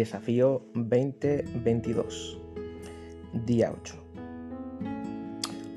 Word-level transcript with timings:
Desafío 0.00 0.62
2022, 0.72 2.38
día 3.44 3.70
8. 3.82 3.94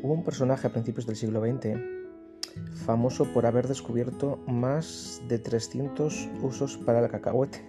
Hubo 0.02 0.14
un 0.14 0.24
personaje 0.24 0.66
a 0.66 0.72
principios 0.72 1.06
del 1.06 1.18
siglo 1.18 1.42
XX 1.42 1.78
famoso 2.86 3.26
por 3.34 3.46
haber 3.46 3.68
descubierto 3.68 4.40
más 4.48 5.22
de 5.28 5.40
300 5.40 6.30
usos 6.42 6.78
para 6.78 7.02
el 7.02 7.12
cacahuete. 7.12 7.66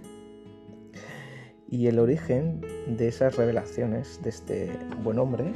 Y 1.69 1.89
el 1.89 1.99
origen 1.99 2.61
de 2.87 3.09
esas 3.09 3.35
revelaciones 3.35 4.23
de 4.23 4.31
este 4.31 4.79
buen 5.03 5.19
hombre, 5.19 5.53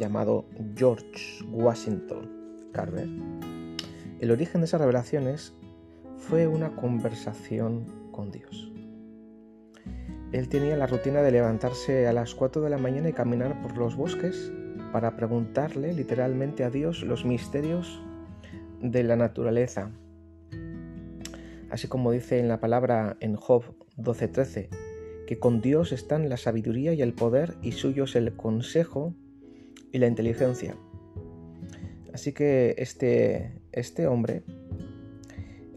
llamado 0.00 0.46
George 0.74 1.44
Washington 1.48 2.28
Carver, 2.72 3.06
el 4.18 4.32
origen 4.32 4.62
de 4.62 4.64
esas 4.64 4.80
revelaciones 4.80 5.54
fue 6.16 6.48
una 6.48 6.74
conversación 6.74 8.10
con 8.10 8.32
Dios. 8.32 8.67
Él 10.32 10.48
tenía 10.48 10.76
la 10.76 10.86
rutina 10.86 11.22
de 11.22 11.32
levantarse 11.32 12.06
a 12.06 12.12
las 12.12 12.34
4 12.34 12.60
de 12.60 12.68
la 12.68 12.76
mañana 12.76 13.08
y 13.08 13.14
caminar 13.14 13.62
por 13.62 13.78
los 13.78 13.96
bosques 13.96 14.52
para 14.92 15.16
preguntarle 15.16 15.94
literalmente 15.94 16.64
a 16.64 16.70
Dios 16.70 17.02
los 17.02 17.24
misterios 17.24 18.02
de 18.82 19.02
la 19.04 19.16
naturaleza. 19.16 19.90
Así 21.70 21.88
como 21.88 22.12
dice 22.12 22.38
en 22.40 22.48
la 22.48 22.60
palabra 22.60 23.16
en 23.20 23.36
Job 23.36 23.64
12:13, 23.96 24.68
que 25.26 25.38
con 25.38 25.62
Dios 25.62 25.92
están 25.92 26.28
la 26.28 26.36
sabiduría 26.36 26.92
y 26.92 27.00
el 27.00 27.14
poder 27.14 27.54
y 27.62 27.72
suyo 27.72 28.04
es 28.04 28.14
el 28.14 28.36
consejo 28.36 29.14
y 29.92 29.98
la 29.98 30.06
inteligencia. 30.06 30.76
Así 32.12 32.32
que 32.32 32.74
este, 32.78 33.60
este 33.72 34.06
hombre 34.06 34.42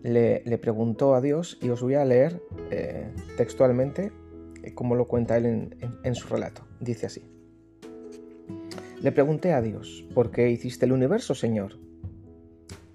le, 0.04 0.58
preguntó 0.58 1.16
a 1.16 1.22
Dios 1.22 1.58
y 1.62 1.70
os 1.70 1.82
voy 1.82 1.96
a 1.96 2.06
leer 2.06 2.42
eh, 2.72 3.10
textualmente 3.38 4.12
como 4.76 4.96
lo 4.96 5.08
cuenta 5.08 5.38
él 5.38 5.76
en, 6.04 6.16
su 6.16 6.28
relato. 6.28 6.64
Dice 6.80 7.06
así. 7.06 7.24
Le 9.02 9.12
pregunté 9.12 9.54
a 9.54 9.62
Dios, 9.62 10.06
¿por 10.14 10.32
qué 10.32 10.50
hiciste 10.50 10.86
el 10.86 10.92
universo, 10.92 11.34
Señor? 11.34 11.80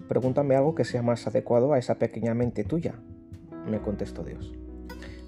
Pregúntame 0.07 0.55
algo 0.55 0.73
que 0.73 0.85
sea 0.85 1.01
más 1.01 1.27
adecuado 1.27 1.73
a 1.73 1.79
esa 1.79 1.95
pequeña 1.95 2.33
mente 2.33 2.63
tuya, 2.63 2.95
me 3.69 3.81
contestó 3.81 4.23
Dios. 4.23 4.53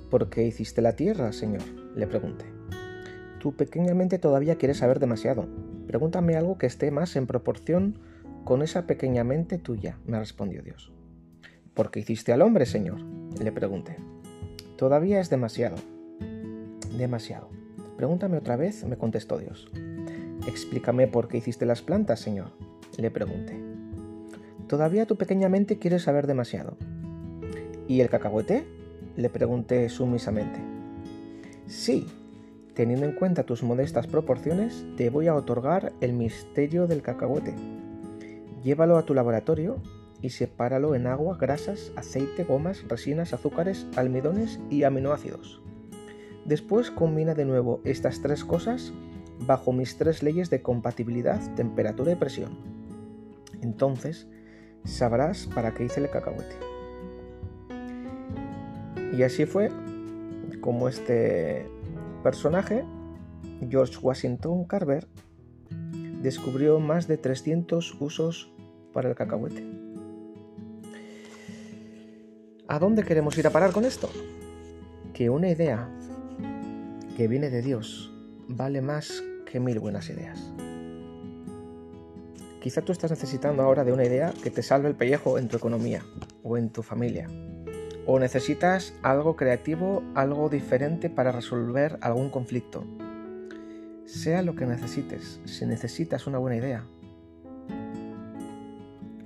¿Por 0.10 0.30
qué 0.30 0.46
hiciste 0.46 0.82
la 0.82 0.96
tierra, 0.96 1.34
Señor? 1.34 1.64
le 1.96 2.08
pregunté. 2.08 2.46
Tu 3.40 3.56
pequeña 3.56 3.94
mente 3.94 4.20
todavía 4.20 4.56
quiere 4.56 4.74
saber 4.74 5.00
demasiado. 5.00 5.48
Pregúntame 5.88 6.36
algo 6.36 6.58
que 6.58 6.68
esté 6.68 6.92
más 6.92 7.16
en 7.16 7.28
proporción 7.28 8.00
con 8.46 8.62
esa 8.62 8.88
pequeña 8.88 9.24
mente 9.24 9.58
tuya, 9.58 10.00
me 10.06 10.18
respondió 10.18 10.62
Dios. 10.62 10.94
¿Por 11.74 11.92
qué 11.92 12.00
hiciste 12.00 12.32
al 12.32 12.42
hombre, 12.42 12.66
Señor? 12.66 13.02
le 13.42 13.52
pregunté. 13.52 13.98
Todavía 14.78 15.20
es 15.20 15.30
demasiado, 15.30 15.76
demasiado. 17.00 17.50
Pregúntame 17.98 18.38
otra 18.38 18.56
vez, 18.56 18.86
me 18.86 18.98
contestó 18.98 19.40
Dios. 19.40 19.70
Explícame 20.48 21.08
por 21.08 21.28
qué 21.28 21.38
hiciste 21.38 21.66
las 21.66 21.82
plantas, 21.82 22.20
Señor, 22.20 22.52
le 22.98 23.12
pregunté. 23.12 23.60
Todavía 24.68 25.08
tu 25.08 25.16
pequeña 25.16 25.50
mente 25.50 25.80
quiere 25.80 26.00
saber 26.00 26.28
demasiado. 26.28 26.78
¿Y 27.88 28.02
el 28.02 28.10
cacahuete? 28.10 28.66
le 29.16 29.30
pregunté 29.30 29.90
sumisamente. 29.90 30.60
Sí, 31.68 32.08
teniendo 32.74 33.06
en 33.06 33.14
cuenta 33.14 33.44
tus 33.44 33.64
modestas 33.64 34.08
proporciones, 34.08 34.86
te 34.96 35.10
voy 35.10 35.28
a 35.28 35.36
otorgar 35.36 35.92
el 36.00 36.14
misterio 36.14 36.88
del 36.88 37.02
cacahuete. 37.02 37.54
Llévalo 38.64 38.98
a 38.98 39.04
tu 39.04 39.14
laboratorio 39.14 39.78
y 40.22 40.30
sepáralo 40.30 40.96
en 40.96 41.08
agua, 41.08 41.38
grasas, 41.38 41.92
aceite, 41.96 42.44
gomas, 42.44 42.88
resinas, 42.88 43.34
azúcares, 43.34 43.88
almidones 43.96 44.60
y 44.70 44.84
aminoácidos. 44.84 45.62
Después 46.46 46.92
combina 46.92 47.36
de 47.36 47.46
nuevo 47.46 47.82
estas 47.84 48.22
tres 48.22 48.44
cosas 48.44 48.94
bajo 49.46 49.72
mis 49.72 49.98
tres 49.98 50.24
leyes 50.24 50.50
de 50.50 50.62
compatibilidad, 50.62 51.40
temperatura 51.56 52.12
y 52.12 52.16
presión. 52.16 52.58
Entonces 53.62 54.28
sabrás 54.84 55.48
para 55.48 55.74
qué 55.74 55.86
hice 55.86 56.02
el 56.02 56.10
cacahuete. 56.10 56.56
Y 59.18 59.24
así 59.24 59.46
fue 59.46 59.70
como 60.62 60.88
este 60.88 61.70
personaje, 62.24 62.86
George 63.70 63.98
Washington 64.02 64.66
Carver, 64.66 65.08
descubrió 66.22 66.80
más 66.80 67.08
de 67.08 67.18
300 67.18 67.96
usos 68.00 68.52
para 68.94 69.10
el 69.10 69.16
cacahuete. 69.16 69.64
¿A 72.68 72.78
dónde 72.78 73.04
queremos 73.04 73.38
ir 73.38 73.48
a 73.48 73.50
parar 73.50 73.72
con 73.72 73.86
esto? 73.86 74.10
Que 75.14 75.30
una 75.30 75.50
idea 75.50 75.90
que 77.20 77.28
viene 77.28 77.50
de 77.50 77.62
Dios 77.62 78.14
vale 78.48 78.80
más 78.80 79.22
que 79.46 79.60
mil 79.60 79.78
buenas 79.80 80.10
ideas. 80.10 80.54
Quizá 82.62 82.82
tú 82.82 82.94
estás 82.94 83.12
necesitando 83.12 83.62
ahora 83.62 83.84
de 83.84 83.92
una 83.92 84.06
idea 84.06 84.34
que 84.42 84.50
te 84.50 84.64
salve 84.64 84.88
el 84.88 84.96
pellejo 84.96 85.38
en 85.38 85.50
tu 85.50 85.58
economía 85.58 86.02
o 86.44 86.56
en 86.56 86.70
tu 86.70 86.82
familia. 86.82 87.28
O 88.06 88.20
necesitas 88.20 88.94
algo 89.04 89.36
creativo, 89.36 90.02
algo 90.16 90.48
diferente 90.48 91.10
para 91.10 91.34
resolver 91.34 91.98
algún 92.00 92.30
conflicto. 92.30 92.86
Sea 94.06 94.42
lo 94.42 94.56
que 94.56 94.66
necesites, 94.66 95.42
si 95.44 95.66
necesitas 95.66 96.26
una 96.26 96.38
buena 96.38 96.56
idea, 96.56 96.86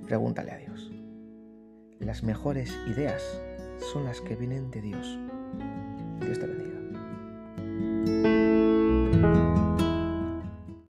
pregúntale 0.08 0.50
a 0.50 0.56
Dios. 0.56 0.90
Las 2.00 2.24
mejores 2.24 2.76
ideas 2.88 3.22
son 3.92 4.02
las 4.02 4.20
que 4.20 4.34
vienen 4.34 4.72
de 4.72 4.80
Dios. 4.80 5.16
Dios 6.18 6.40
te 6.40 6.46
bendiga. 6.48 6.73
Thank 9.24 9.58
you. 9.58 9.63